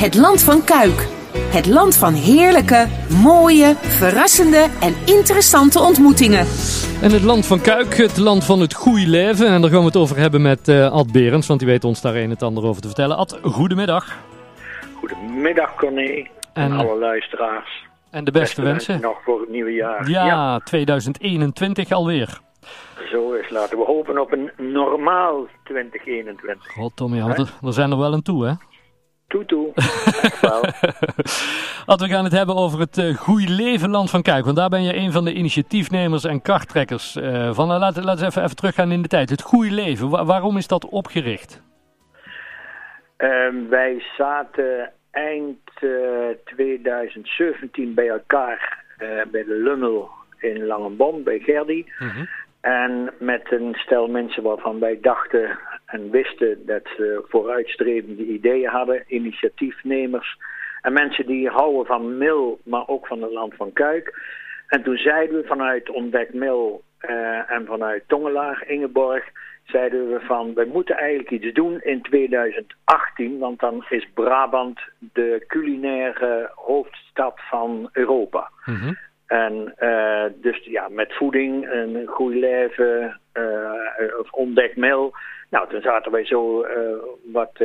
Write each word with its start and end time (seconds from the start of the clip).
Het 0.00 0.14
land 0.14 0.42
van 0.42 0.64
Kuik. 0.64 1.06
Het 1.52 1.66
land 1.66 1.96
van 1.96 2.14
heerlijke, 2.14 2.86
mooie, 3.22 3.74
verrassende 3.76 4.66
en 4.80 4.94
interessante 5.06 5.80
ontmoetingen. 5.80 6.46
En 7.02 7.10
het 7.10 7.22
land 7.22 7.46
van 7.46 7.60
Kuik, 7.60 7.94
het 7.96 8.16
land 8.16 8.44
van 8.44 8.60
het 8.60 8.74
goede 8.74 9.06
leven. 9.06 9.46
En 9.46 9.60
daar 9.60 9.70
gaan 9.70 9.80
we 9.80 9.86
het 9.86 9.96
over 9.96 10.16
hebben 10.16 10.42
met 10.42 10.68
uh, 10.68 10.92
Ad 10.92 11.12
Berends, 11.12 11.46
want 11.46 11.60
die 11.60 11.68
weet 11.68 11.84
ons 11.84 12.00
daar 12.00 12.14
een 12.14 12.22
en 12.22 12.30
het 12.30 12.42
ander 12.42 12.64
over 12.64 12.80
te 12.80 12.86
vertellen. 12.86 13.16
Ad, 13.16 13.38
goedemiddag. 13.42 14.16
Goedemiddag 14.94 15.74
Corné 15.74 16.28
en, 16.52 16.72
alle 16.72 16.98
luisteraars. 16.98 17.86
En 18.10 18.24
de 18.24 18.30
beste, 18.30 18.62
wensen. 18.62 19.00
Nog 19.00 19.22
voor 19.24 19.40
het 19.40 19.50
nieuwe 19.50 19.72
jaar. 19.72 20.10
Ja, 20.10 20.26
ja, 20.26 20.58
2021 20.58 21.90
alweer. 21.90 22.40
Zo 23.10 23.32
is, 23.32 23.50
laten 23.50 23.78
we 23.78 23.84
hopen 23.84 24.18
op 24.18 24.32
een 24.32 24.50
normaal 24.56 25.46
2021. 25.64 26.72
God, 26.72 26.96
Tommy, 26.96 27.16
ja, 27.16 27.36
er 27.36 27.72
zijn 27.72 27.90
er 27.90 27.98
wel 27.98 28.12
een 28.12 28.22
toe, 28.22 28.46
hè? 28.46 28.52
Toe, 29.30 29.44
toe. 29.44 29.72
Ad, 31.86 32.00
we 32.04 32.08
gaan 32.08 32.24
het 32.24 32.32
hebben 32.32 32.56
over 32.56 32.80
het 32.80 32.98
uh, 32.98 33.14
Goeie 33.14 33.48
Leven 33.48 33.90
Land 33.90 34.10
van 34.10 34.22
Kuik. 34.22 34.44
Want 34.44 34.56
daar 34.56 34.68
ben 34.68 34.82
je 34.82 34.96
een 34.96 35.12
van 35.12 35.24
de 35.24 35.32
initiatiefnemers 35.32 36.24
en 36.24 36.42
karttrekkers 36.42 37.16
uh, 37.16 37.52
van. 37.52 37.68
Nou, 37.68 37.80
laten, 37.80 38.04
we 38.04 38.26
even, 38.26 38.42
even 38.42 38.56
teruggaan 38.56 38.92
in 38.92 39.02
de 39.02 39.08
tijd. 39.08 39.30
Het 39.30 39.42
Goeie 39.42 39.72
Leven, 39.72 40.26
waarom 40.26 40.56
is 40.56 40.66
dat 40.66 40.88
opgericht? 40.88 41.62
Uh, 43.18 43.68
wij 43.68 44.04
zaten 44.16 44.92
eind 45.10 45.58
2017 46.44 47.88
eh, 47.88 47.94
bij 47.94 48.08
elkaar 48.08 48.84
bij 49.30 49.44
de 49.44 49.60
Lummel 49.64 50.10
in 50.38 50.66
Langenbom, 50.66 51.22
bij 51.22 51.38
Gerdy. 51.38 51.84
Mm 51.98 52.28
En 52.60 53.12
met 53.18 53.52
een 53.52 53.74
stel 53.74 54.08
mensen 54.08 54.42
waarvan 54.42 54.78
wij 54.78 54.98
dachten 55.00 55.58
en 55.90 56.10
wisten 56.10 56.66
dat 56.66 56.82
ze 56.96 57.24
vooruitstrevende 57.28 58.24
ideeën 58.24 58.68
hadden, 58.68 59.04
initiatiefnemers 59.06 60.36
en 60.80 60.92
mensen 60.92 61.26
die 61.26 61.48
houden 61.48 61.86
van 61.86 62.18
Mil, 62.18 62.60
maar 62.64 62.88
ook 62.88 63.06
van 63.06 63.22
het 63.22 63.32
land 63.32 63.54
van 63.54 63.72
Kuik. 63.72 64.18
En 64.68 64.82
toen 64.82 64.96
zeiden 64.96 65.36
we 65.40 65.46
vanuit 65.46 65.90
Ontdek 65.90 66.32
Mil 66.32 66.82
uh, 67.00 67.50
en 67.50 67.66
vanuit 67.66 68.02
Tongelaar, 68.06 68.64
Ingeborg, 68.66 69.24
zeiden 69.64 70.12
we 70.12 70.20
van, 70.20 70.54
we 70.54 70.68
moeten 70.72 70.96
eigenlijk 70.96 71.30
iets 71.30 71.54
doen 71.54 71.80
in 71.80 72.02
2018, 72.02 73.38
want 73.38 73.60
dan 73.60 73.84
is 73.88 74.08
Brabant 74.14 74.80
de 74.98 75.44
culinaire 75.46 76.50
hoofdstad 76.54 77.40
van 77.50 77.88
Europa. 77.92 78.50
Mm 78.64 78.96
En 79.26 79.74
uh, 79.80 80.24
dus 80.34 80.64
ja, 80.64 80.88
met 80.88 81.14
voeding, 81.14 81.70
een 81.70 82.06
goed 82.06 82.34
leven, 82.34 83.20
uh, 83.34 84.18
of 84.18 84.30
ontdek 84.30 84.76
mil. 84.76 85.14
Nou, 85.50 85.68
toen 85.68 85.80
zaten 85.80 86.12
wij 86.12 86.24
zo 86.24 86.64
uh, 86.64 86.70
wat 87.32 87.58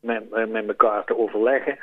met, 0.00 0.50
met 0.50 0.68
elkaar 0.68 1.04
te 1.04 1.18
overleggen. 1.18 1.78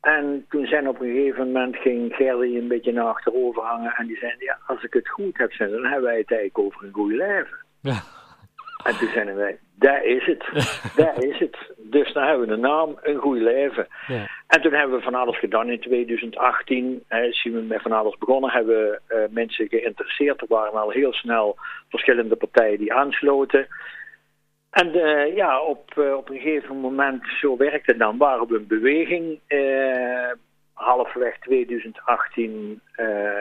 En 0.00 0.44
toen 0.48 0.66
zijn 0.66 0.88
op 0.88 1.00
een 1.00 1.12
gegeven 1.12 1.46
moment 1.46 1.76
ging 1.76 2.14
Gerdy 2.14 2.56
een 2.56 2.68
beetje 2.68 2.92
naar 2.92 3.04
achterover 3.04 3.62
hangen. 3.62 3.94
En 3.96 4.06
die 4.06 4.16
zei, 4.16 4.34
ja, 4.38 4.58
als 4.66 4.82
ik 4.82 4.92
het 4.92 5.08
goed 5.08 5.38
heb, 5.38 5.56
dan 5.58 5.68
hebben 5.68 6.02
wij 6.02 6.18
het 6.18 6.30
eigenlijk 6.30 6.58
over 6.58 6.84
een 6.84 6.92
goed 6.92 7.12
leven. 7.12 7.56
Ja. 7.80 8.02
En 8.88 8.98
toen 8.98 9.08
zeiden 9.08 9.36
wij, 9.36 9.58
daar 9.74 10.04
is 10.04 10.26
het. 10.26 10.44
daar 10.96 11.24
is 11.24 11.38
het. 11.38 11.56
Dus 11.76 12.12
dan 12.12 12.22
hebben 12.22 12.48
we 12.48 12.54
de 12.54 12.60
naam 12.60 12.98
Een 13.02 13.16
Goed 13.16 13.38
Leven. 13.38 13.86
Ja. 14.06 14.28
En 14.46 14.60
toen 14.60 14.72
hebben 14.72 14.96
we 14.96 15.04
van 15.04 15.14
alles 15.14 15.38
gedaan 15.38 15.70
in 15.70 15.80
2018. 15.80 17.04
Hè, 17.08 17.32
zien 17.32 17.52
we 17.52 17.60
met 17.60 17.82
van 17.82 17.92
alles 17.92 18.18
begonnen. 18.18 18.50
Hebben 18.50 18.76
we 18.76 19.00
uh, 19.08 19.34
mensen 19.34 19.68
geïnteresseerd. 19.68 20.40
Er 20.40 20.46
waren 20.48 20.80
al 20.80 20.90
heel 20.90 21.12
snel 21.12 21.56
verschillende 21.88 22.36
partijen 22.36 22.78
die 22.78 22.92
aansloten. 22.92 23.66
En 24.70 24.96
uh, 24.96 25.36
ja, 25.36 25.60
op, 25.60 25.94
uh, 25.98 26.14
op 26.14 26.30
een 26.30 26.40
gegeven 26.40 26.76
moment, 26.76 27.22
zo 27.40 27.56
werkte 27.56 27.90
het 27.90 27.98
dan, 27.98 28.16
waren 28.18 28.48
we 28.48 28.56
een 28.56 28.66
beweging. 28.66 29.40
Halfweg 30.72 31.38
2018, 31.38 32.80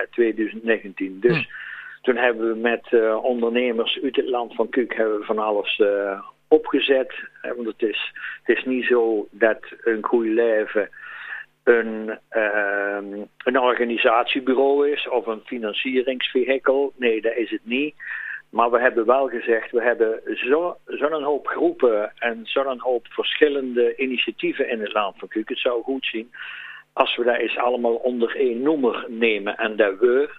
2019. 0.09 1.19
Dus... 1.19 1.37
Hm. 1.37 1.65
Toen 2.07 2.17
hebben 2.17 2.49
we 2.49 2.55
met 2.55 2.87
uh, 2.91 3.23
ondernemers 3.23 3.99
uit 4.03 4.15
het 4.15 4.29
land 4.29 4.55
van 4.55 4.69
Kuk 4.69 4.95
hebben 4.95 5.19
we 5.19 5.25
van 5.25 5.39
alles 5.39 5.77
uh, 5.77 6.21
opgezet. 6.47 7.13
Want 7.41 7.67
het 7.67 7.81
is, 7.81 8.13
het 8.43 8.57
is 8.57 8.63
niet 8.63 8.85
zo 8.85 9.27
dat 9.31 9.59
een 9.83 10.03
goede 10.03 10.29
leven 10.29 10.89
een, 11.63 12.19
uh, 12.31 13.25
een 13.37 13.59
organisatiebureau 13.59 14.91
is 14.91 15.09
of 15.09 15.25
een 15.25 15.41
financieringsvehikel. 15.45 16.93
Nee, 16.95 17.21
dat 17.21 17.35
is 17.35 17.51
het 17.51 17.65
niet. 17.65 17.95
Maar 18.49 18.71
we 18.71 18.79
hebben 18.79 19.05
wel 19.05 19.27
gezegd, 19.27 19.71
we 19.71 19.81
hebben 19.81 20.21
zo'n 20.25 20.73
zo 20.85 21.21
hoop 21.21 21.47
groepen 21.47 22.11
en 22.15 22.39
zo'n 22.43 22.79
hoop 22.79 23.07
verschillende 23.09 23.95
initiatieven 23.95 24.69
in 24.69 24.81
het 24.81 24.93
land 24.93 25.15
van 25.17 25.27
Kuk. 25.27 25.49
Het 25.49 25.59
zou 25.59 25.83
goed 25.83 26.05
zien 26.05 26.31
als 26.93 27.15
we 27.15 27.23
dat 27.23 27.37
eens 27.37 27.57
allemaal 27.57 27.95
onder 27.95 28.35
één 28.35 28.61
noemer 28.61 29.05
nemen 29.07 29.57
en 29.57 29.75
dat 29.75 29.99
we 29.99 30.29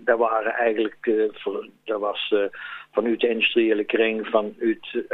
daar 0.00 0.16
waren 0.16 0.52
eigenlijk, 0.52 1.06
uh, 1.06 1.24
voor, 1.32 1.68
dat 1.84 2.00
was 2.00 2.30
uh, 2.34 2.44
vanuit 2.92 3.20
de 3.20 3.28
industriële 3.28 3.84
kring, 3.84 4.26
vanuit 4.26 5.04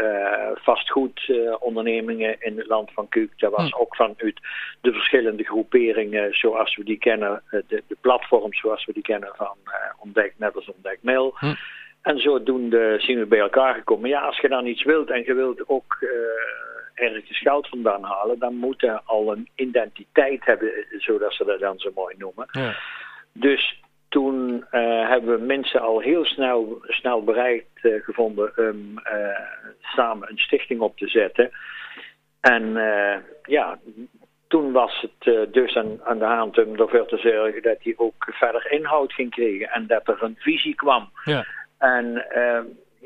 vastgoedondernemingen 0.54 2.36
in 2.41 2.56
het 2.58 2.66
land 2.66 2.92
van 2.92 3.08
Kuuk. 3.08 3.32
Dat 3.36 3.52
was 3.52 3.70
hm. 3.70 3.80
ook 3.80 3.97
vanuit 3.97 4.41
de 4.80 4.92
verschillende 4.92 5.44
groeperingen 5.44 6.34
zoals 6.34 6.76
we 6.76 6.84
die 6.84 6.98
kennen, 6.98 7.42
de, 7.50 7.82
de 7.86 7.97
platforms 8.00 8.60
zoals 8.60 8.84
we 8.84 8.92
die 8.92 9.02
kennen 9.02 9.32
van 9.36 9.56
Ontdek, 9.98 10.34
net 10.36 10.54
als 10.54 10.70
Ontdek 10.70 10.98
Mail. 11.00 11.34
Hm. 11.38 11.54
En 12.03 12.18
zodoende 12.18 12.97
zien 12.98 13.18
we 13.18 13.26
bij 13.26 13.38
elkaar 13.38 13.74
gekomen. 13.74 14.08
Ja, 14.08 14.20
als 14.20 14.38
je 14.38 14.48
dan 14.48 14.66
iets 14.66 14.84
wilt 14.84 15.10
en 15.10 15.22
je 15.24 15.34
wilt 15.34 15.68
ook 15.68 15.98
ergens 16.94 17.38
geld 17.38 17.68
vandaan 17.68 18.03
halen, 18.03 18.38
dan 18.38 18.54
moet 18.54 18.80
je 18.80 19.00
al 19.04 19.32
een 19.32 19.48
identiteit 19.54 20.44
hebben, 20.44 20.70
zodat 20.98 21.32
ze 21.32 21.44
dat 21.44 21.60
dan 21.60 21.78
zo 21.78 21.91
mooi 21.94 22.14
noemen. 22.18 22.47
Ja. 22.50 22.76
Dus 23.32 23.82
toen 24.09 24.67
uh, 24.72 25.09
hebben 25.09 25.39
we 25.39 25.44
mensen 25.44 25.81
al 25.81 26.00
heel 26.00 26.25
snel, 26.25 26.78
snel 26.83 27.25
bereid 27.25 27.67
uh, 27.83 28.03
gevonden 28.05 28.53
om 28.56 29.03
uh, 29.12 29.39
samen 29.81 30.31
een 30.31 30.39
stichting 30.39 30.81
op 30.81 30.97
te 30.97 31.09
zetten. 31.09 31.50
En 32.41 32.75
ja, 33.43 33.78
toen 34.49 34.72
was 34.72 35.00
het 35.00 35.53
dus 35.53 35.77
aan, 35.77 36.00
aan 36.05 36.19
de 36.19 36.25
hand 36.25 36.59
om 36.59 36.81
ervoor 36.81 37.06
te 37.06 37.16
zorgen 37.16 37.62
dat 37.62 37.77
hij 37.83 37.95
ook 37.97 38.27
verder 38.33 38.71
inhoud 38.71 39.12
ging 39.12 39.31
krijgen 39.31 39.69
en 39.69 39.87
dat 39.87 40.09
er 40.09 40.22
een 40.22 40.37
visie 40.39 40.75
kwam. 40.75 41.11
Ja. 41.25 41.47
En 41.78 42.25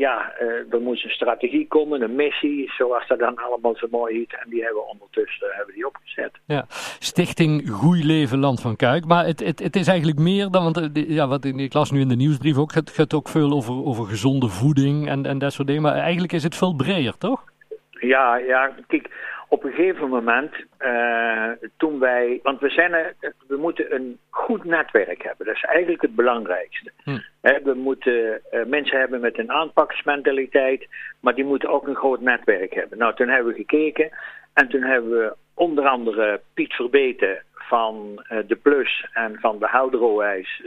ja, 0.01 0.33
uh, 0.43 0.73
er 0.73 0.81
moest 0.81 1.05
een 1.05 1.11
strategie 1.11 1.67
komen, 1.69 2.03
een 2.03 2.15
missie, 2.15 2.71
zoals 2.73 3.07
dat 3.09 3.19
dan 3.19 3.37
allemaal 3.37 3.77
zo 3.77 3.87
mooi 3.91 4.17
heet. 4.17 4.33
En 4.43 4.51
die 4.51 4.63
hebben 4.63 4.83
we 4.83 4.89
ondertussen 4.89 5.49
uh, 5.49 5.57
hebben 5.57 5.75
die 5.75 5.87
opgezet. 5.87 6.33
Ja, 6.47 6.65
Stichting 6.99 7.71
Goeie 7.71 8.05
Leven 8.05 8.39
Land 8.39 8.61
van 8.61 8.77
Kuik. 8.77 9.05
Maar 9.05 9.25
het, 9.27 9.41
het, 9.41 9.59
het 9.59 9.77
is 9.77 9.89
eigenlijk 9.89 10.19
meer 10.19 10.51
dan, 10.51 10.63
want 10.63 10.97
uh, 10.97 11.09
ja, 11.09 11.29
wat 11.29 11.45
ik 11.45 11.73
las 11.73 11.91
nu 11.91 12.01
in 12.01 12.09
de 12.09 12.17
nieuwsbrief 12.17 12.57
ook, 12.57 12.73
het 12.73 12.91
gaat 12.91 13.15
ook 13.15 13.29
veel 13.29 13.51
over, 13.51 13.85
over 13.85 14.07
gezonde 14.07 14.49
voeding 14.49 15.09
en, 15.09 15.27
en 15.27 15.39
dat 15.39 15.53
soort 15.53 15.67
dingen. 15.67 15.83
Maar 15.83 15.95
eigenlijk 15.95 16.33
is 16.33 16.43
het 16.43 16.57
veel 16.57 16.75
breder, 16.75 17.19
toch? 17.19 17.45
Ja, 17.91 18.37
ja, 18.37 18.71
kijk, 18.87 19.10
op 19.51 19.65
een 19.65 19.73
gegeven 19.73 20.09
moment, 20.09 20.53
uh, 20.81 21.51
toen 21.77 21.99
wij, 21.99 22.41
want 22.43 22.61
we 22.61 22.71
zijn, 22.71 23.15
we 23.47 23.57
moeten 23.57 23.95
een 23.95 24.19
goed 24.29 24.65
netwerk 24.65 25.23
hebben. 25.23 25.47
Dat 25.47 25.55
is 25.55 25.65
eigenlijk 25.65 26.03
het 26.03 26.15
belangrijkste. 26.15 26.93
Hm. 27.05 27.19
we 27.41 27.75
moeten 27.75 28.41
uh, 28.53 28.65
mensen 28.65 28.99
hebben 28.99 29.21
met 29.21 29.39
een 29.39 29.51
aanpaksmentaliteit, 29.51 30.89
maar 31.21 31.35
die 31.35 31.45
moeten 31.45 31.69
ook 31.69 31.87
een 31.87 31.97
groot 31.97 32.21
netwerk 32.21 32.75
hebben. 32.75 32.99
Nou, 32.99 33.15
toen 33.15 33.29
hebben 33.29 33.53
we 33.53 33.59
gekeken 33.59 34.11
en 34.53 34.69
toen 34.69 34.83
hebben 34.83 35.11
we 35.11 35.37
onder 35.55 35.89
andere 35.89 36.41
Piet 36.55 36.73
Verbeten 36.73 37.43
van 37.55 38.25
uh, 38.33 38.39
de 38.47 38.57
Plus 38.57 39.07
en 39.13 39.39
van 39.41 39.59
de 39.59 39.69
Helderowijs, 39.69 40.63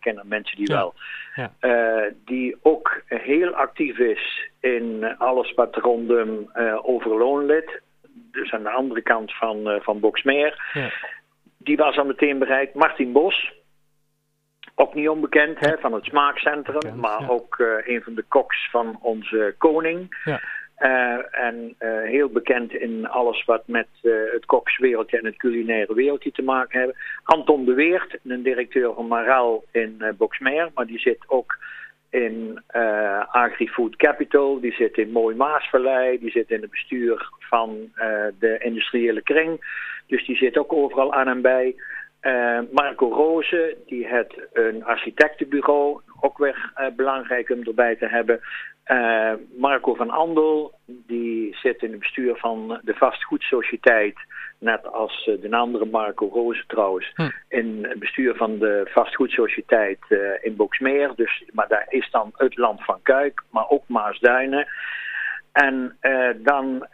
kennen 0.00 0.28
mensen 0.28 0.56
die 0.56 0.66
wel, 0.66 0.94
ja. 1.34 2.10
die 2.24 2.56
ook 2.62 3.02
heel 3.06 3.50
actief 3.54 3.98
is 3.98 4.50
in 4.60 5.14
alles 5.18 5.54
wat 5.54 5.76
rondom 5.76 6.50
over 6.82 7.18
loonlid 7.18 7.80
dus 8.30 8.52
aan 8.52 8.62
de 8.62 8.70
andere 8.70 9.02
kant 9.02 9.34
van, 9.34 9.70
uh, 9.70 9.80
van 9.80 10.00
Boksmeer. 10.00 10.70
Ja. 10.72 10.90
Die 11.58 11.76
was 11.76 11.96
al 11.96 12.04
meteen 12.04 12.38
bereid. 12.38 12.74
Martin 12.74 13.12
Bos, 13.12 13.52
ook 14.74 14.94
niet 14.94 15.08
onbekend 15.08 15.58
hè, 15.58 15.78
van 15.78 15.92
het 15.92 16.04
Smaakcentrum, 16.04 16.96
maar 17.00 17.30
ook 17.30 17.58
uh, 17.58 17.68
een 17.84 18.02
van 18.02 18.14
de 18.14 18.24
koks 18.28 18.68
van 18.70 18.98
onze 19.00 19.54
koning. 19.58 20.22
Ja. 20.24 20.40
Uh, 20.78 21.44
en 21.44 21.74
uh, 21.78 22.02
heel 22.02 22.28
bekend 22.28 22.72
in 22.72 23.08
alles 23.08 23.44
wat 23.44 23.62
met 23.66 23.88
het 24.32 24.46
kokswereldje 24.46 25.18
en 25.18 25.24
het 25.24 25.36
culinaire 25.36 25.94
wereldje 25.94 26.32
te 26.32 26.42
maken 26.42 26.78
hebben. 26.78 26.96
Anton 27.24 27.64
de 27.64 27.74
Weert, 27.74 28.18
een 28.24 28.42
directeur 28.42 28.94
van 28.94 29.06
Maral 29.06 29.64
in 29.72 30.14
Boksmeer, 30.16 30.70
maar 30.74 30.86
die 30.86 30.98
zit 30.98 31.24
ook 31.26 31.58
in 32.10 32.62
uh, 32.76 33.20
AgriFood 33.20 33.96
Capital, 33.96 34.60
die 34.60 34.72
zit 34.72 34.96
in 34.96 35.10
Mooi 35.10 35.36
Maasvallei, 35.36 36.18
die 36.18 36.30
zit 36.30 36.50
in 36.50 36.60
het 36.60 36.70
bestuur 36.70 37.28
van 37.38 37.76
uh, 37.96 38.26
de 38.38 38.58
industriële 38.58 39.22
kring. 39.22 39.60
Dus 40.06 40.26
die 40.26 40.36
zit 40.36 40.58
ook 40.58 40.72
overal 40.72 41.14
aan 41.14 41.28
en 41.28 41.42
bij. 41.42 41.74
Uh, 42.22 42.60
Marco 42.72 43.08
Roze, 43.08 43.76
die 43.86 44.06
heeft 44.06 44.34
een 44.52 44.84
architectenbureau, 44.84 46.00
ook 46.20 46.38
weer 46.38 46.72
belangrijk 46.96 47.50
om 47.50 47.62
erbij 47.62 47.96
te 47.96 48.06
hebben. 48.06 48.40
Marco 49.56 49.94
van 49.94 50.10
Andel, 50.10 50.72
die 50.86 51.56
zit 51.56 51.82
in 51.82 51.90
het 51.90 51.98
bestuur 51.98 52.36
van 52.36 52.80
de 52.82 52.94
vastgoedsociëteit 52.94 54.16
net 54.58 54.92
als 54.92 55.30
de 55.40 55.50
andere 55.50 55.84
Marco 55.84 56.28
Rozen 56.32 56.64
trouwens, 56.66 57.12
hm. 57.14 57.28
in 57.48 57.86
het 57.88 57.98
bestuur 57.98 58.34
van 58.34 58.58
de 58.58 58.88
vastgoedsociëteit 58.92 59.98
in 60.40 60.56
Boksmeer. 60.56 61.12
Dus, 61.16 61.44
maar 61.52 61.68
daar 61.68 61.86
is 61.88 62.08
dan 62.10 62.32
het 62.36 62.56
land 62.56 62.84
van 62.84 62.98
Kuik, 63.02 63.42
maar 63.50 63.68
ook 63.68 63.82
Maasduinen. 63.86 64.66
En 65.52 65.96
dan 66.36 66.86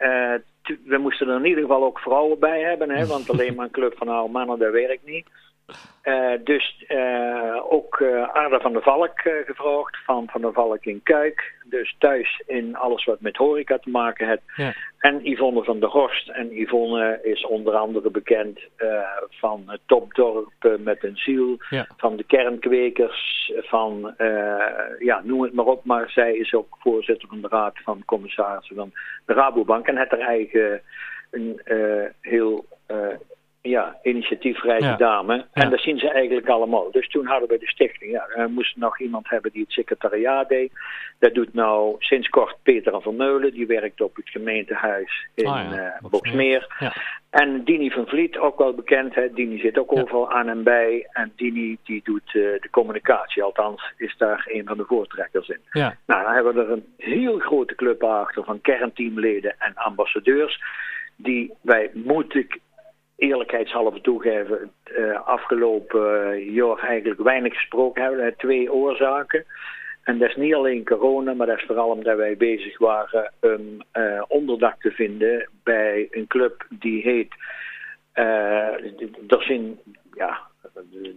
we 0.85 0.97
moesten 0.97 1.29
er 1.29 1.35
in 1.35 1.45
ieder 1.45 1.61
geval 1.61 1.83
ook 1.83 1.99
vrouwen 1.99 2.39
bij 2.39 2.61
hebben, 2.61 2.89
hè, 2.89 3.05
want 3.15 3.29
alleen 3.29 3.55
maar 3.55 3.65
een 3.65 3.71
club 3.71 3.97
van 3.97 4.07
oude 4.07 4.31
mannen, 4.31 4.59
dat 4.59 4.71
werkt 4.71 5.05
niet. 5.05 5.27
Uh, 6.03 6.33
dus 6.43 6.85
uh, 6.87 7.71
ook 7.73 7.99
uh, 7.99 8.29
Aarde 8.29 8.59
van 8.59 8.73
der 8.73 8.81
Valk 8.81 9.19
gevraagd, 9.21 9.97
van 10.05 10.27
Van 10.31 10.41
der 10.41 10.53
Valk 10.53 10.85
in 10.85 11.03
Kuik. 11.03 11.53
Dus 11.65 11.95
thuis 11.99 12.43
in 12.45 12.75
alles 12.75 13.05
wat 13.05 13.21
met 13.21 13.37
horeca 13.37 13.77
te 13.77 13.89
maken 13.89 14.27
heeft. 14.27 14.41
Ja. 14.55 14.73
En 14.99 15.19
Yvonne 15.23 15.63
van 15.63 15.79
der 15.79 15.89
Horst. 15.89 16.29
En 16.29 16.49
Yvonne 16.51 17.19
is 17.23 17.45
onder 17.45 17.75
andere 17.75 18.09
bekend 18.09 18.59
van 19.29 19.63
het 19.65 19.81
topdorp 19.85 20.77
met 20.79 21.03
een 21.03 21.17
ziel. 21.17 21.57
Ja. 21.69 21.87
Van 21.97 22.15
de 22.15 22.23
kernkwekers, 22.23 23.51
van 23.55 24.15
ja, 24.99 25.21
noem 25.23 25.41
het 25.41 25.53
maar 25.53 25.65
op. 25.65 25.85
Maar 25.85 26.09
zij 26.09 26.33
is 26.33 26.53
ook 26.53 26.77
voorzitter 26.79 27.27
van 27.27 27.41
de 27.41 27.47
raad 27.47 27.79
van 27.83 28.05
commissarissen 28.05 28.75
van 28.75 28.91
de 29.25 29.33
Rabobank. 29.33 29.87
En 29.87 29.97
heeft 29.97 30.11
er 30.11 30.19
eigen 30.19 30.81
een 31.31 31.61
heel 32.21 32.65
ja, 33.69 33.97
initiatiefrijke 34.03 34.95
dame. 34.97 35.45
En 35.53 35.69
dat 35.69 35.79
zien 35.79 35.99
ze 35.99 36.09
eigenlijk 36.09 36.49
allemaal. 36.49 36.91
Dus 36.91 37.09
toen 37.09 37.25
hadden 37.25 37.49
we 37.49 37.57
de 37.57 37.67
stichting. 37.67 38.11
Ja, 38.11 38.27
we 38.35 38.47
moesten 38.47 38.79
nog 38.79 38.99
iemand 38.99 39.29
hebben 39.29 39.51
die 39.51 39.61
het 39.61 39.71
secretariaat 39.71 40.49
deed. 40.49 40.71
Dat 41.19 41.33
doet 41.33 41.53
nou 41.53 41.95
sinds 41.99 42.29
kort 42.29 42.55
Peter 42.63 42.91
van 42.91 43.01
Vermeulen. 43.01 43.53
Die 43.53 43.67
werkt 43.67 44.01
op 44.01 44.15
het 44.15 44.29
gemeentehuis 44.29 45.27
in 45.35 45.47
ah, 45.47 45.71
ja. 45.71 45.99
uh, 46.01 46.09
Boksmeer. 46.09 46.75
Ja. 46.79 46.93
En 47.29 47.63
Dini 47.63 47.91
van 47.91 48.07
Vliet, 48.07 48.37
ook 48.37 48.57
wel 48.57 48.73
bekend. 48.73 49.15
Hè. 49.15 49.33
Dini 49.33 49.59
zit 49.59 49.77
ook 49.77 49.97
overal 49.97 50.31
aan 50.31 50.49
en 50.49 50.63
bij. 50.63 51.07
En 51.11 51.31
Dini 51.35 51.77
die 51.83 52.01
doet 52.03 52.33
uh, 52.33 52.33
de 52.33 52.69
communicatie. 52.71 53.43
Althans 53.43 53.93
is 53.97 54.15
daar 54.17 54.45
een 54.49 54.65
van 54.65 54.77
de 54.77 54.85
voortrekkers 54.85 55.47
in. 55.47 55.59
Ja. 55.71 55.97
Nou, 56.05 56.23
dan 56.23 56.33
hebben 56.33 56.53
we 56.53 56.61
er 56.61 56.71
een 56.71 56.85
heel 56.97 57.39
grote 57.39 57.75
club 57.75 58.03
achter 58.03 58.43
van 58.43 58.61
kernteamleden 58.61 59.55
en 59.59 59.75
ambassadeurs 59.75 60.59
die 61.15 61.53
wij, 61.61 61.89
moet 61.93 62.35
ik 62.35 62.59
eerlijkheidshalve 63.15 64.01
toegeven, 64.01 64.71
uh, 64.97 65.27
afgelopen 65.27 66.39
jaar 66.51 66.79
eigenlijk 66.79 67.21
weinig 67.21 67.53
gesproken 67.53 68.01
hebben. 68.01 68.19
Er 68.21 68.35
twee 68.37 68.73
oorzaken. 68.73 69.45
En 70.03 70.17
dat 70.17 70.29
is 70.29 70.35
niet 70.35 70.53
alleen 70.53 70.85
corona, 70.85 71.33
maar 71.33 71.47
dat 71.47 71.57
is 71.57 71.65
vooral 71.65 71.89
omdat 71.89 72.17
wij 72.17 72.37
bezig 72.37 72.77
waren 72.77 73.31
uh, 73.41 74.21
onderdak 74.27 74.81
te 74.81 74.91
vinden 74.91 75.49
bij 75.63 76.07
een 76.11 76.27
club 76.27 76.65
die 76.69 77.01
heet. 77.01 77.33
Uh, 78.15 78.73
er 79.27 79.43
zijn, 79.43 79.79
ja, 80.13 80.39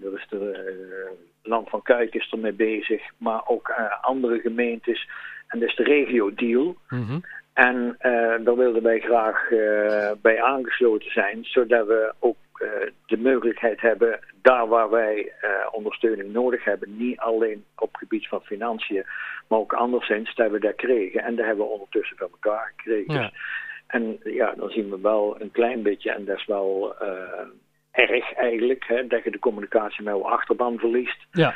er 0.02 0.14
is 0.14 0.26
de 0.28 1.16
Land 1.42 1.68
van 1.68 1.82
Kuik 1.82 2.14
is 2.14 2.30
ermee 2.30 2.52
bezig, 2.52 3.02
maar 3.18 3.46
ook 3.46 3.74
andere 4.00 4.40
gemeentes. 4.40 5.08
En 5.48 5.58
dat 5.58 5.68
is 5.68 5.76
de 5.76 5.82
regio 5.82 6.34
deal. 6.34 6.76
Mm 6.88 7.22
en 7.58 7.96
uh, 8.02 8.34
daar 8.44 8.56
wilden 8.56 8.82
wij 8.82 9.00
graag 9.00 9.50
uh, 9.50 10.10
bij 10.22 10.42
aangesloten 10.42 11.10
zijn, 11.10 11.44
zodat 11.44 11.86
we 11.86 12.14
ook 12.18 12.36
uh, 12.54 12.68
de 13.06 13.18
mogelijkheid 13.18 13.80
hebben, 13.80 14.20
daar 14.42 14.68
waar 14.68 14.90
wij 14.90 15.32
ondersteuning 15.70 16.32
nodig 16.32 16.64
hebben, 16.64 16.96
niet 16.96 17.18
alleen 17.18 17.64
op 17.76 17.88
het 17.88 17.98
gebied 17.98 18.28
van 18.28 18.40
financiën, 18.42 19.04
maar 19.48 19.58
ook 19.58 19.72
anderszins, 19.72 20.34
dat 20.34 20.50
we 20.50 20.58
dat 20.58 20.74
kregen. 20.74 21.22
En 21.22 21.36
dat 21.36 21.46
hebben 21.46 21.64
we 21.64 21.72
ondertussen 21.72 22.16
van 22.16 22.28
elkaar 22.32 22.72
gekregen. 22.76 23.14
Ja. 23.14 23.30
En 23.86 24.20
ja, 24.24 24.54
dan 24.56 24.70
zien 24.70 24.90
we 24.90 25.00
wel 25.00 25.36
een 25.40 25.50
klein 25.50 25.82
beetje, 25.82 26.10
en 26.10 26.24
dat 26.24 26.36
is 26.36 26.46
wel 26.46 26.94
erg 27.90 28.34
eigenlijk, 28.34 28.84
hè, 28.86 29.06
dat 29.06 29.24
je 29.24 29.30
de 29.30 29.38
communicatie 29.38 30.04
met 30.04 30.16
je 30.16 30.22
achterban 30.22 30.78
verliest. 30.78 31.26
Ja. 31.30 31.54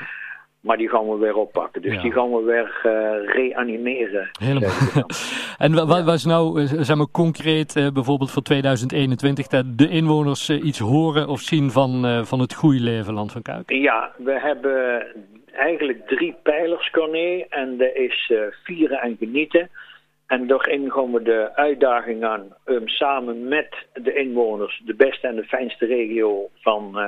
Maar 0.62 0.76
die 0.76 0.88
gaan 0.88 1.09
we 1.09 1.17
weer 1.17 1.37
oppakken. 1.37 1.82
Dus 1.82 2.03
die 2.03 2.12
gaan 2.12 2.31
we 2.31 2.43
weer 2.43 2.81
uh, 2.87 3.35
reanimeren. 3.35 4.31
Helemaal. 4.32 4.70
en 5.64 5.87
wat 5.87 6.05
was 6.05 6.25
nou, 6.25 6.61
eh, 6.61 6.67
zeg 6.67 6.97
maar 6.97 7.11
concreet, 7.11 7.76
uh, 7.76 7.91
bijvoorbeeld 7.93 8.31
voor 8.31 8.43
2021, 8.43 9.47
dat 9.47 9.79
de 9.79 9.88
inwoners 9.88 10.49
uh, 10.49 10.64
iets 10.64 10.79
horen 10.79 11.29
of 11.29 11.41
zien 11.41 11.70
van, 11.70 12.25
van 12.26 12.41
het 12.41 12.62
leven 12.62 13.14
Land 13.14 13.32
van 13.32 13.43
Kuik? 13.43 13.70
Ja, 13.70 14.12
we 14.17 14.41
hebben 14.41 15.06
eigenlijk 15.53 16.06
drie 16.06 16.35
pijlers, 16.43 16.91
Corné. 16.91 17.44
En 17.49 17.76
dat 17.76 17.94
is 17.94 18.32
vieren 18.65 19.00
en 19.00 19.17
genieten. 19.19 19.70
En 20.26 20.47
daarin 20.47 20.91
gaan 20.91 21.12
we 21.12 21.23
de 21.23 21.50
uitdaging 21.55 22.25
aan 22.25 22.56
om 22.65 22.88
samen 22.88 23.49
met 23.49 23.87
de 23.93 24.15
inwoners 24.15 24.82
de 24.85 24.94
beste 24.94 25.26
en 25.26 25.37
de 25.37 25.44
fijnste 25.44 25.87
regio 25.87 26.50
van 26.61 26.99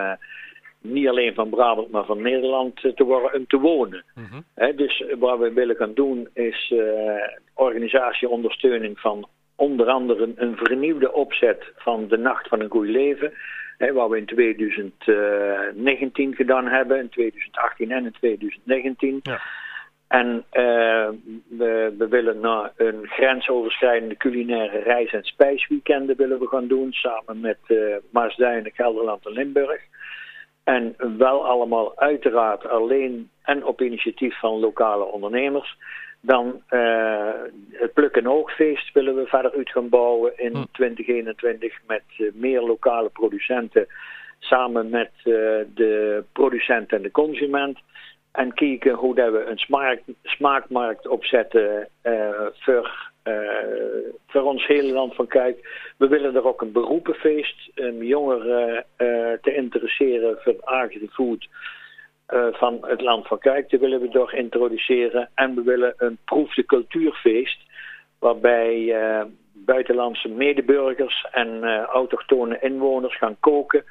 niet 0.84 1.08
alleen 1.08 1.34
van 1.34 1.50
Brabant, 1.50 1.90
maar 1.90 2.04
van 2.04 2.22
Nederland 2.22 2.84
eh, 2.84 2.92
te 2.92 3.04
worden 3.04 3.34
om 3.34 3.46
te 3.46 3.58
wonen. 3.58 4.04
Mhm. 4.14 4.40
dus 4.76 5.04
wat 5.18 5.38
we 5.38 5.52
willen 5.52 5.76
gaan 5.76 5.94
doen 5.94 6.28
is 6.32 6.70
uh, 6.74 7.12
organisatieondersteuning 7.54 9.00
van 9.00 9.28
onder 9.56 9.86
andere 9.86 10.32
een 10.36 10.56
vernieuwde 10.56 11.12
opzet 11.12 11.72
van 11.76 12.08
de 12.08 12.18
Nacht 12.18 12.48
van 12.48 12.60
een 12.60 12.70
Goed 12.70 12.86
Leven. 12.86 13.32
Hè, 13.78 13.92
wat 13.92 14.10
we 14.10 14.16
in 14.16 14.26
2019 14.26 16.34
gedaan 16.34 16.66
hebben, 16.66 16.98
in 16.98 17.08
2018 17.08 17.90
en 17.90 18.04
in 18.04 18.12
2019. 18.12 19.20
Ja. 19.22 19.40
En 20.08 20.44
uh, 20.52 21.08
we, 21.48 21.94
we, 21.98 22.08
willen 22.08 22.40
naar 22.40 22.72
een 22.76 23.06
grensoverschrijdende 23.06 24.16
culinaire 24.16 24.78
reis- 24.78 25.12
en 25.12 25.24
spijsweekenden 25.24 26.16
willen 26.16 26.38
we 26.38 26.46
gaan 26.46 26.66
doen. 26.66 26.92
Samen 26.92 27.40
met 27.40 27.58
uh, 27.68 27.96
Maasduinen, 28.10 28.72
Gelderland 28.74 29.26
en 29.26 29.32
Limburg. 29.32 29.80
En 30.64 30.94
wel 31.18 31.46
allemaal 31.46 31.98
uiteraard 31.98 32.68
alleen 32.68 33.30
en 33.42 33.64
op 33.64 33.80
initiatief 33.80 34.38
van 34.38 34.58
lokale 34.58 35.04
ondernemers. 35.04 35.76
Dan 36.20 36.62
uh, 36.70 37.32
het 37.72 37.92
Pluk- 37.92 38.16
en 38.16 38.28
Oogfeest 38.28 38.92
willen 38.92 39.16
we 39.16 39.26
verder 39.26 39.52
uit 39.52 39.70
gaan 39.70 39.88
bouwen 39.88 40.38
in 40.38 40.66
2021 40.72 41.72
hm. 41.72 41.86
met 41.86 42.02
uh, 42.18 42.32
meer 42.34 42.60
lokale 42.60 43.08
producenten. 43.08 43.86
Samen 44.38 44.90
met 44.90 45.10
uh, 45.16 45.34
de 45.74 46.24
producent 46.32 46.92
en 46.92 47.02
de 47.02 47.10
consument. 47.10 47.78
En 48.32 48.54
kijken 48.54 48.94
hoe 48.94 49.14
dat 49.14 49.32
we 49.32 49.44
een 49.44 49.58
smaak, 49.58 50.00
smaakmarkt 50.22 51.06
opzetten 51.06 51.88
voor 52.52 53.12
voor 54.26 54.42
ons 54.42 54.66
hele 54.66 54.92
land 54.92 55.14
van 55.14 55.26
Kijk. 55.26 55.92
We 55.96 56.08
willen 56.08 56.34
er 56.34 56.46
ook 56.46 56.60
een 56.60 56.72
beroepenfeest, 56.72 57.70
om 57.74 58.02
jongeren 58.02 58.74
uh, 58.74 59.32
te 59.40 59.54
interesseren 59.54 60.38
voor 60.40 60.56
agri-food 60.60 61.48
van 62.52 62.78
het 62.80 63.00
land 63.00 63.26
van 63.26 63.38
Kijk. 63.38 63.70
Dat 63.70 63.80
willen 63.80 64.00
we 64.00 64.08
door 64.08 64.34
introduceren. 64.34 65.30
En 65.34 65.54
we 65.54 65.62
willen 65.62 65.94
een 65.96 66.18
proefde 66.24 66.64
cultuurfeest, 66.64 67.58
waarbij 68.18 68.96
buitenlandse 69.52 70.28
medeburgers 70.28 71.26
en 71.30 71.64
autochtone 71.84 72.58
inwoners 72.60 73.16
gaan 73.16 73.36
koken. 73.40 73.84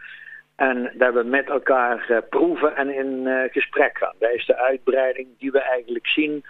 En 0.56 0.92
dat 0.98 1.14
we 1.14 1.24
met 1.24 1.50
elkaar 1.50 2.24
proeven 2.30 2.76
en 2.76 2.96
in 2.96 3.28
gesprek 3.52 3.98
gaan. 3.98 4.16
Dat 4.20 4.32
is 4.32 4.46
de 4.46 4.58
uitbreiding 4.58 5.28
die 5.38 5.52
we 5.52 5.60
eigenlijk 5.60 6.08
zien 6.08 6.44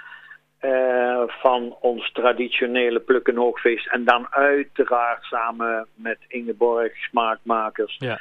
uh, 0.66 1.22
van 1.28 1.76
ons 1.80 2.12
traditionele 2.12 3.00
plukken 3.00 3.36
hoogfeest. 3.36 3.88
En 3.88 4.04
dan 4.04 4.28
uiteraard 4.30 5.24
samen 5.24 5.88
met 5.96 6.18
Ingeborg, 6.28 6.96
smaakmakers, 6.96 7.96
ja. 8.00 8.20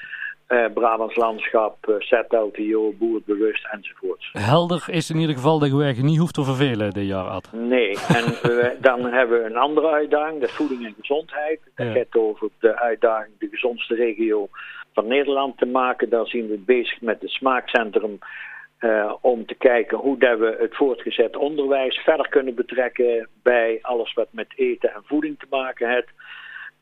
Uh, 0.49 0.65
Brabants 0.75 1.17
Landschap, 1.17 1.87
uh, 1.89 1.95
ZLTO, 1.99 2.93
Boerbewust 2.99 3.67
enzovoorts. 3.71 4.31
Helder 4.33 4.85
is 4.87 5.11
in 5.11 5.19
ieder 5.19 5.35
geval 5.35 5.59
dat 5.59 5.69
je 5.69 5.75
eigenlijk 5.75 6.09
niet 6.09 6.19
hoeft 6.19 6.35
te 6.35 6.45
vervelen 6.45 6.91
dit 6.91 7.07
jaar, 7.07 7.25
Ad. 7.25 7.49
Nee, 7.53 7.99
en 8.09 8.25
dan 8.89 9.05
hebben 9.05 9.43
we 9.43 9.45
een 9.45 9.57
andere 9.57 9.89
uitdaging, 9.91 10.41
dat 10.41 10.49
is 10.49 10.55
voeding 10.55 10.85
en 10.85 10.95
gezondheid. 10.99 11.61
Dat 11.75 11.87
ja. 11.87 11.93
gaat 11.93 12.17
over 12.17 12.49
de 12.61 12.79
uitdaging 12.79 13.35
de 13.39 13.49
gezondste 13.49 13.95
regio 13.95 14.49
van 14.93 15.07
Nederland 15.07 15.59
te 15.59 15.67
maken. 15.67 16.09
Daar 16.09 16.27
zien 16.27 16.49
we 16.49 16.59
bezig 16.59 17.01
met 17.01 17.21
het 17.21 17.31
smaakcentrum 17.31 18.19
uh, 18.83 19.15
om 19.21 19.47
te 19.47 19.55
kijken 19.55 19.99
hoe 19.99 20.19
dat 20.19 20.39
we 20.39 20.57
het 20.61 20.77
voortgezet 20.77 21.37
onderwijs 21.37 21.97
verder 21.97 22.29
kunnen 22.29 22.55
betrekken 22.55 23.29
bij 23.43 23.79
alles 23.83 24.13
wat 24.13 24.29
met 24.31 24.53
eten 24.57 24.95
en 24.95 25.03
voeding 25.05 25.39
te 25.39 25.47
maken 25.51 25.89
heeft. 25.89 26.11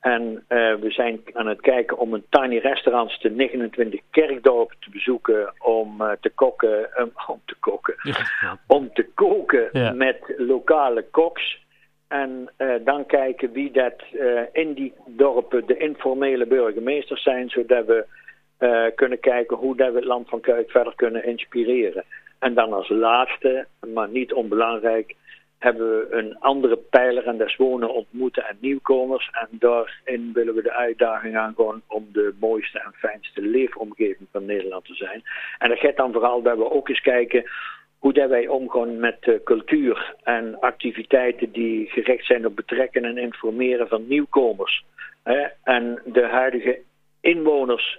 En 0.01 0.45
uh, 0.49 0.75
we 0.75 0.91
zijn 0.91 1.21
aan 1.33 1.47
het 1.47 1.61
kijken 1.61 1.99
om 1.99 2.15
een 2.15 2.25
tiny 2.31 2.59
restaurants 2.59 3.19
te 3.19 3.29
29 3.29 4.01
kerkdorpen 4.11 4.77
te 4.81 4.91
bezoeken 4.91 5.55
om 5.59 6.01
uh, 6.01 6.11
te 6.21 6.31
koken, 6.31 6.91
um, 7.01 7.13
om 7.35 7.41
te 7.45 7.55
koken, 7.61 7.95
ja. 8.03 8.59
om 8.67 8.93
te 8.93 9.09
koken 9.15 9.69
ja. 9.73 9.93
met 9.93 10.35
lokale 10.37 11.03
koks. 11.11 11.59
En 12.09 12.51
dan 12.85 13.07
kijken 13.07 13.53
wie 13.53 13.71
dat 13.71 13.95
in 14.53 14.73
die 14.73 14.93
dorpen 15.07 15.67
de 15.67 15.77
informele 15.77 16.47
burgemeesters 16.47 17.23
zijn, 17.23 17.49
zodat 17.49 17.87
we 17.87 18.07
uh, 18.61 18.85
kunnen 18.95 19.21
kijken 19.21 19.57
hoe 19.57 19.77
dat 19.77 19.93
we 19.93 19.97
het 19.97 20.05
land 20.05 20.29
van 20.29 20.41
Kuik 20.41 20.71
verder 20.71 20.95
kunnen 20.97 21.25
inspireren. 21.25 22.05
En 22.39 22.55
dan 22.55 22.73
als 22.73 22.89
laatste, 22.89 23.67
maar 23.95 24.09
niet 24.09 24.33
onbelangrijk, 24.33 25.15
hebben 25.59 25.89
we 25.89 26.17
een 26.17 26.39
andere 26.39 26.77
pijler 26.77 27.27
en 27.27 27.39
dat 27.39 27.47
is 27.47 27.57
wonen, 27.57 27.95
ontmoeten 27.95 28.45
en 28.45 28.57
nieuwkomers. 28.61 29.31
En 29.33 29.49
daarin 29.51 30.31
willen 30.33 30.55
we 30.55 30.63
de 30.63 30.73
uitdaging 30.73 31.37
aangaan 31.37 31.83
om 31.87 32.09
de 32.13 32.35
mooiste 32.41 32.79
en 32.79 32.93
fijnste 32.95 33.43
leefomgeving 33.43 34.29
van 34.33 34.45
Nederland 34.45 34.85
te 34.85 34.95
zijn. 34.95 35.23
En 35.59 35.69
dat 35.69 35.79
gaat 35.79 35.97
dan 35.97 36.13
vooral 36.13 36.43
dat 36.43 36.57
we 36.57 36.71
ook 36.71 36.89
eens 36.89 37.01
kijken 37.01 37.45
hoe 37.99 38.13
dat 38.13 38.29
wij 38.29 38.47
omgaan 38.47 38.99
met 38.99 39.41
cultuur 39.45 40.15
en 40.23 40.61
activiteiten 40.61 41.53
die 41.53 41.87
gericht 41.87 42.27
zijn 42.27 42.47
op 42.47 42.57
betrekken 42.57 43.05
en 43.05 43.19
informeren 43.19 43.89
van 43.89 44.07
nieuwkomers. 44.09 44.85
En 45.63 46.03
de 46.05 46.27
huidige 46.27 46.79
inwoners 47.21 47.99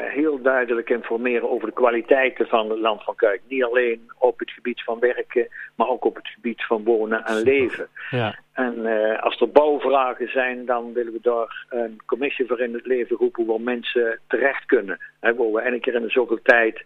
heel 0.00 0.42
duidelijk 0.42 0.90
informeren 0.90 1.50
over 1.50 1.66
de 1.66 1.74
kwaliteiten 1.74 2.46
van 2.46 2.70
het 2.70 2.78
land 2.78 3.04
van 3.04 3.14
Kuik. 3.14 3.40
Niet 3.48 3.64
alleen 3.64 4.10
op 4.18 4.38
het 4.38 4.50
gebied 4.50 4.82
van 4.82 4.98
werken, 4.98 5.48
maar 5.74 5.88
ook 5.88 6.04
op 6.04 6.14
het 6.14 6.28
gebied 6.28 6.64
van 6.64 6.84
wonen 6.84 7.24
en 7.24 7.42
leven. 7.42 7.88
Ja. 8.10 8.38
En 8.52 8.78
uh, 8.78 9.22
als 9.22 9.40
er 9.40 9.50
bouwvragen 9.50 10.28
zijn, 10.30 10.66
dan 10.66 10.92
willen 10.92 11.12
we 11.12 11.18
daar 11.22 11.66
een 11.68 12.00
commissie 12.06 12.46
voor 12.46 12.60
in 12.60 12.74
het 12.74 12.86
leven 12.86 13.16
roepen 13.16 13.46
waar 13.46 13.60
mensen 13.60 14.20
terecht 14.28 14.66
kunnen. 14.66 14.98
He, 15.20 15.34
waar 15.34 15.52
we 15.52 15.66
een 15.66 15.80
keer 15.80 15.94
in 15.94 16.02
de 16.02 16.10
zoveel 16.10 16.42
tijd 16.42 16.82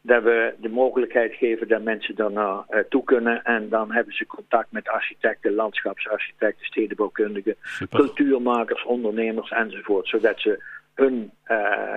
dat 0.00 0.22
we 0.22 0.54
de 0.60 0.68
mogelijkheid 0.68 1.34
geven 1.34 1.68
dat 1.68 1.82
mensen 1.82 2.14
daar 2.14 2.32
naar 2.32 2.64
uh, 2.70 2.78
toe 2.88 3.04
kunnen. 3.04 3.44
En 3.44 3.68
dan 3.68 3.92
hebben 3.92 4.14
ze 4.14 4.26
contact 4.26 4.72
met 4.72 4.88
architecten, 4.88 5.54
landschapsarchitecten, 5.54 6.66
stedenbouwkundigen, 6.66 7.56
Super. 7.62 7.98
cultuurmakers, 7.98 8.84
ondernemers 8.84 9.50
enzovoort. 9.50 10.08
Zodat 10.08 10.40
ze 10.40 10.62
hun 10.98 11.30
uh, 11.50 11.94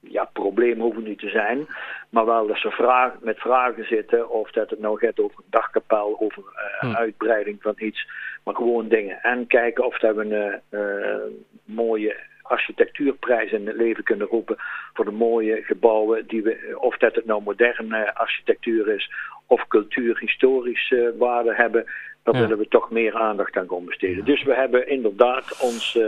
ja, 0.00 0.24
probleem 0.32 0.80
hoeven 0.80 1.02
niet 1.02 1.18
te 1.18 1.28
zijn, 1.28 1.66
maar 2.08 2.26
wel 2.26 2.46
dat 2.46 2.56
ze 2.56 2.70
vraag, 2.70 3.12
met 3.20 3.38
vragen 3.38 3.84
zitten 3.84 4.30
of 4.30 4.50
dat 4.50 4.70
het 4.70 4.80
nou 4.80 4.98
gaat 4.98 5.20
over 5.20 5.38
een 5.38 5.50
dagkapel, 5.50 6.16
over 6.20 6.42
uh, 6.42 6.80
hm. 6.80 6.96
uitbreiding 6.96 7.62
van 7.62 7.74
iets, 7.76 8.08
maar 8.44 8.54
gewoon 8.54 8.88
dingen. 8.88 9.18
En 9.22 9.46
kijken 9.46 9.86
of 9.86 9.98
dat 9.98 10.14
we 10.14 10.24
een 10.24 10.60
uh, 10.70 11.34
mooie 11.64 12.16
architectuurprijs 12.42 13.52
in 13.52 13.66
het 13.66 13.76
leven 13.76 14.04
kunnen 14.04 14.26
roepen 14.26 14.56
voor 14.92 15.04
de 15.04 15.10
mooie 15.10 15.62
gebouwen, 15.62 16.26
die 16.26 16.42
we, 16.42 16.76
of 16.80 16.96
dat 16.96 17.14
het 17.14 17.24
nou 17.24 17.42
moderne 17.42 18.14
architectuur 18.14 18.88
is 18.88 19.12
of 19.46 19.66
cultuurhistorische 19.68 21.14
waarde 21.18 21.54
hebben, 21.54 21.84
dan 22.22 22.34
ja. 22.34 22.40
willen 22.40 22.58
we 22.58 22.68
toch 22.68 22.90
meer 22.90 23.14
aandacht 23.14 23.56
aan 23.56 23.68
gaan 23.68 23.84
besteden. 23.84 24.24
Dus 24.24 24.42
we 24.42 24.54
hebben 24.54 24.88
inderdaad 24.88 25.60
ons 25.60 25.98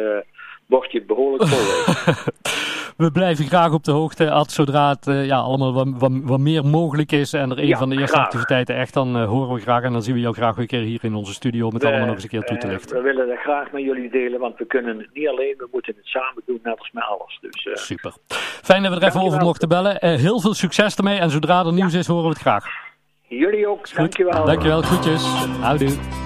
bordje 0.67 1.03
behoorlijk 1.03 1.47
vol. 1.47 1.95
we 3.05 3.11
blijven 3.13 3.45
graag 3.45 3.73
op 3.73 3.85
de 3.85 3.93
hoogte, 3.93 4.31
Ad, 4.31 4.51
zodra 4.51 4.89
het 4.89 5.07
uh, 5.07 5.27
ja, 5.27 5.39
allemaal 5.39 5.73
wat, 5.73 5.89
wat, 5.99 6.13
wat, 6.23 6.39
meer 6.39 6.65
mogelijk 6.65 7.13
is 7.13 7.33
en 7.33 7.51
er 7.51 7.59
een 7.59 7.67
ja, 7.67 7.79
van 7.79 7.89
de 7.89 7.97
eerste 7.97 8.15
graag. 8.15 8.25
activiteiten 8.25 8.77
echt, 8.77 8.95
dan 8.95 9.17
uh, 9.17 9.29
horen 9.29 9.55
we 9.55 9.61
graag 9.61 9.83
en 9.83 9.93
dan 9.93 10.03
zien 10.03 10.15
we 10.15 10.21
jou 10.21 10.35
graag 10.35 10.55
weer 10.55 10.61
een 10.61 10.67
keer 10.67 10.81
hier 10.81 11.05
in 11.05 11.15
onze 11.15 11.33
studio 11.33 11.71
met 11.71 11.83
we, 11.83 11.89
allemaal 11.89 12.07
nog 12.07 12.15
eens 12.15 12.25
een 12.25 12.31
keer 12.31 12.43
toe 12.43 12.57
te 12.57 12.67
lichten. 12.67 12.97
we 12.97 13.03
willen 13.03 13.27
dat 13.27 13.39
graag 13.39 13.73
met 13.73 13.83
jullie 13.83 14.11
delen, 14.11 14.41
want 14.41 14.59
we 14.59 14.67
kunnen 14.67 14.99
het 14.99 15.11
niet 15.13 15.29
alleen, 15.29 15.55
we 15.59 15.69
moeten 15.73 15.95
het 15.97 16.07
samen 16.07 16.43
doen, 16.47 16.61
net 16.63 16.79
als 16.79 16.91
met 16.93 17.05
alles. 17.05 17.39
Dus, 17.41 17.65
uh, 17.65 17.75
Super. 17.75 18.15
Fijn 18.63 18.83
dat 18.83 18.95
we 18.95 19.01
er 19.01 19.07
even 19.07 19.21
over 19.21 19.41
mochten 19.41 19.69
bellen. 19.69 19.97
heel 20.19 20.41
veel 20.41 20.55
succes 20.55 20.97
ermee 20.97 21.19
en 21.19 21.31
zodra 21.31 21.65
er 21.65 21.73
nieuws 21.73 21.95
is, 21.95 22.07
horen 22.07 22.25
we 22.25 22.31
het 22.31 22.39
graag. 22.39 22.67
Jullie 23.29 23.69
ook, 23.69 23.95
dankjewel. 23.95 24.45
Dankjewel, 24.45 24.83
groetjes. 24.83 25.25
Houdoe. 25.61 26.24